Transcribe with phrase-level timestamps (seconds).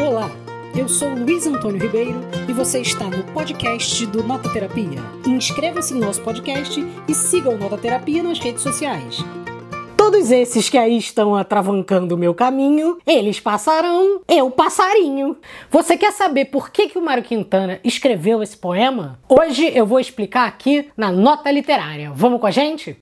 [0.00, 0.30] Olá,
[0.76, 5.00] eu sou Luiz Antônio Ribeiro e você está no podcast do Nota Terapia.
[5.26, 9.18] Inscreva-se no nosso podcast e siga o Nota Terapia nas redes sociais.
[9.96, 15.36] Todos esses que aí estão atravancando o meu caminho, eles passarão, eu passarinho.
[15.68, 19.18] Você quer saber por que, que o Mário Quintana escreveu esse poema?
[19.28, 22.12] Hoje eu vou explicar aqui na nota literária.
[22.14, 22.96] Vamos com a gente?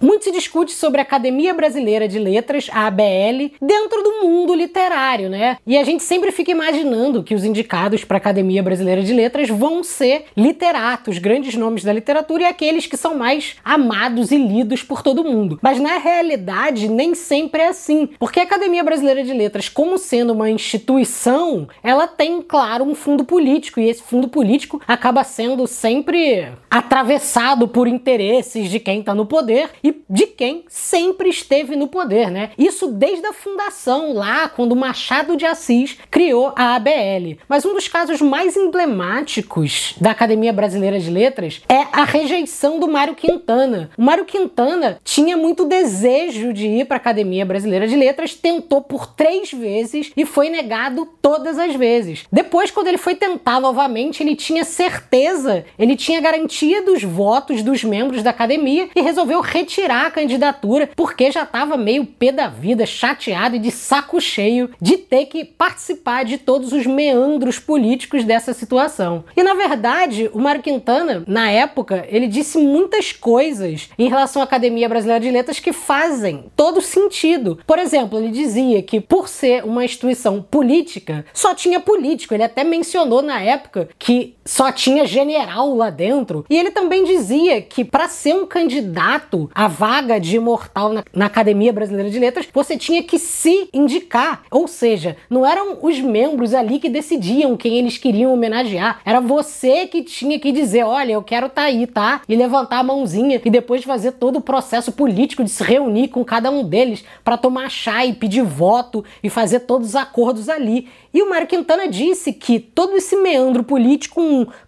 [0.00, 5.28] Muito se discute sobre a Academia Brasileira de Letras, a ABL, dentro do mundo literário,
[5.28, 5.58] né?
[5.66, 9.48] E a gente sempre fica imaginando que os indicados para a Academia Brasileira de Letras
[9.48, 14.84] vão ser literatos, grandes nomes da literatura e aqueles que são mais amados e lidos
[14.84, 15.58] por todo mundo.
[15.60, 20.32] Mas na realidade, nem sempre é assim, porque a Academia Brasileira de Letras, como sendo
[20.32, 26.48] uma instituição, ela tem, claro, um fundo político e esse fundo político acaba sendo sempre
[26.70, 32.30] atravessado por interesses de quem está no poder e de quem sempre esteve no poder,
[32.30, 32.50] né?
[32.58, 37.38] Isso desde a fundação lá, quando Machado de Assis criou a ABL.
[37.48, 42.88] Mas um dos casos mais emblemáticos da Academia Brasileira de Letras é a rejeição do
[42.88, 43.90] Mário Quintana.
[43.96, 48.82] O Mário Quintana tinha muito desejo de ir para a Academia Brasileira de Letras, tentou
[48.82, 52.24] por três vezes e foi negado todas as vezes.
[52.30, 57.82] Depois, quando ele foi tentar novamente, ele tinha certeza, ele tinha garantia dos votos dos
[57.82, 62.48] membros da academia e resolveu retirar retirar a candidatura porque já estava meio pé da
[62.48, 68.24] vida, chateado e de saco cheio de ter que participar de todos os meandros políticos
[68.24, 69.24] dessa situação.
[69.36, 74.44] E na verdade, o Mário Quintana, na época, ele disse muitas coisas em relação à
[74.44, 77.60] Academia Brasileira de Letras que fazem todo sentido.
[77.64, 82.34] Por exemplo, ele dizia que por ser uma instituição política, só tinha político.
[82.34, 86.44] Ele até mencionou na época que só tinha general lá dentro.
[86.50, 91.26] E ele também dizia que para ser um candidato a vaga de imortal na, na,
[91.26, 94.42] Academia Brasileira de Letras, você tinha que se indicar.
[94.50, 99.00] Ou seja, não eram os membros ali que decidiam quem eles queriam homenagear.
[99.04, 102.22] Era você que tinha que dizer: olha, eu quero estar tá aí, tá?
[102.28, 106.24] E levantar a mãozinha e depois fazer todo o processo político de se reunir com
[106.24, 110.88] cada um deles para tomar chá e pedir voto e fazer todos os acordos ali.
[111.12, 114.20] E o Mário Quintana disse que todo esse meandro político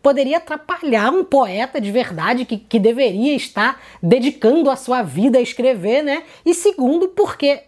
[0.03, 5.43] poderia atrapalhar um poeta de verdade que, que deveria estar dedicando a sua vida a
[5.43, 6.23] escrever, né?
[6.45, 7.63] E segundo, porque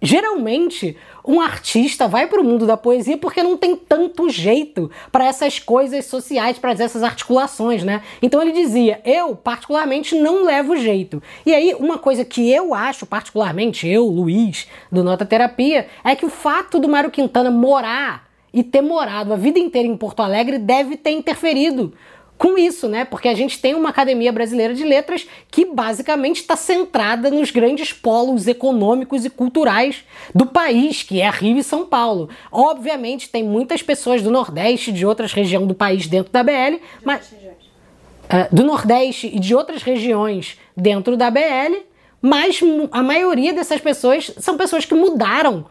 [0.00, 5.26] geralmente um artista vai para o mundo da poesia porque não tem tanto jeito para
[5.26, 8.02] essas coisas sociais, para essas articulações, né?
[8.22, 11.22] Então ele dizia: eu particularmente não levo jeito.
[11.44, 16.26] E aí uma coisa que eu acho particularmente eu, Luiz, do Nota Terapia, é que
[16.26, 20.58] o fato do Mário Quintana morar e ter morado a vida inteira em Porto Alegre
[20.58, 21.92] deve ter interferido
[22.38, 23.04] com isso, né?
[23.04, 27.92] Porque a gente tem uma Academia Brasileira de Letras que basicamente está centrada nos grandes
[27.92, 32.30] polos econômicos e culturais do país, que é Rio e São Paulo.
[32.52, 36.80] Obviamente tem muitas pessoas do Nordeste e de outras regiões do país dentro da BL,
[37.04, 41.82] mas uh, do Nordeste e de outras regiões dentro da BL,
[42.22, 42.60] mas
[42.92, 45.66] a maioria dessas pessoas são pessoas que mudaram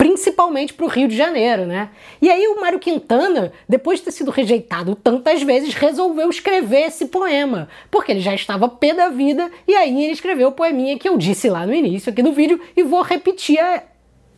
[0.00, 1.90] principalmente para o Rio de Janeiro, né?
[2.22, 7.04] E aí o Mário Quintana, depois de ter sido rejeitado tantas vezes, resolveu escrever esse
[7.04, 11.06] poema, porque ele já estava pé da vida, e aí ele escreveu o poeminha que
[11.06, 13.82] eu disse lá no início aqui do vídeo e vou repetir a...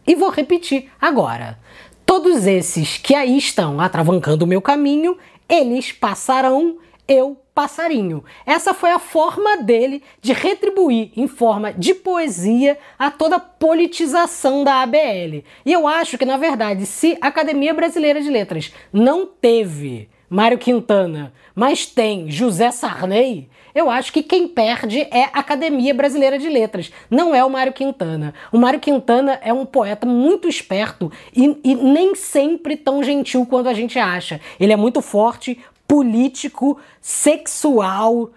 [0.05, 1.57] e vou repetir agora.
[2.05, 5.17] Todos esses que aí estão atravancando o meu caminho,
[5.49, 8.25] eles passarão, eu passarinho.
[8.47, 14.65] Essa foi a forma dele de retribuir em forma de poesia a toda a politização
[14.65, 15.45] da ABL.
[15.65, 20.57] E eu acho que, na verdade, se a Academia Brasileira de Letras não teve Mário
[20.57, 26.49] Quintana, mas tem José Sarney, eu acho que quem perde é a Academia Brasileira de
[26.49, 28.35] Letras, não é o Mário Quintana.
[28.53, 33.69] O Mário Quintana é um poeta muito esperto e, e nem sempre tão gentil quanto
[33.69, 34.41] a gente acha.
[34.61, 35.59] Ele é muito forte,
[35.93, 38.31] político, sexual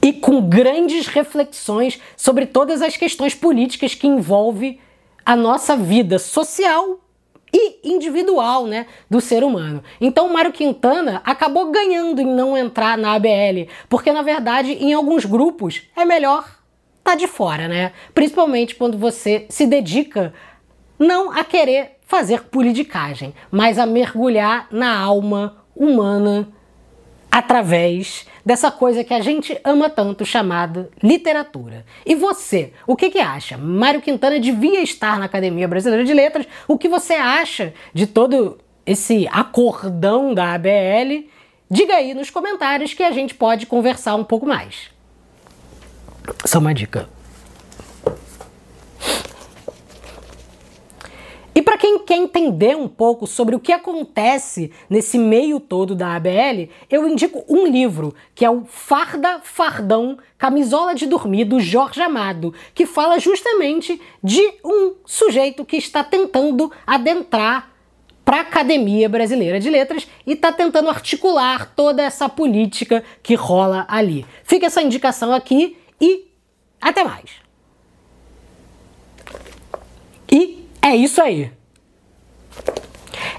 [0.00, 4.80] e com grandes reflexões sobre todas as questões políticas que envolvem
[5.22, 7.00] a nossa vida social
[7.52, 9.84] e individual, né, do ser humano.
[10.00, 15.26] Então, Mário Quintana acabou ganhando em não entrar na ABL, porque na verdade, em alguns
[15.26, 16.48] grupos é melhor
[17.04, 17.92] tá de fora, né?
[18.14, 20.32] Principalmente quando você se dedica
[20.98, 26.48] não a querer fazer politicagem, mas a mergulhar na alma humana
[27.30, 31.84] através dessa coisa que a gente ama tanto chamada literatura.
[32.06, 33.56] E você, o que, que acha?
[33.56, 36.46] Mário Quintana devia estar na Academia Brasileira de Letras?
[36.68, 41.26] O que você acha de todo esse acordão da ABL?
[41.68, 44.90] Diga aí nos comentários que a gente pode conversar um pouco mais.
[46.44, 47.08] Só uma dica.
[51.86, 57.66] Entender um pouco sobre o que acontece nesse meio todo da ABL, eu indico um
[57.66, 64.00] livro, que é o Farda Fardão Camisola de Dormir, do Jorge Amado, que fala justamente
[64.22, 67.70] de um sujeito que está tentando adentrar
[68.24, 73.84] para a Academia Brasileira de Letras e está tentando articular toda essa política que rola
[73.88, 74.24] ali.
[74.44, 76.26] Fica essa indicação aqui e
[76.80, 77.30] até mais.
[80.32, 81.52] E é isso aí.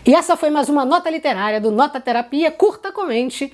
[0.07, 2.51] E essa foi mais uma nota literária do Nota Terapia.
[2.51, 3.51] Curta, comente,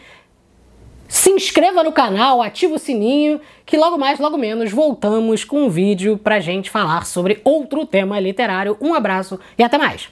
[1.08, 5.70] se inscreva no canal, ativa o sininho, que logo mais, logo menos, voltamos com um
[5.70, 8.76] vídeo pra gente falar sobre outro tema literário.
[8.82, 10.10] Um abraço e até mais!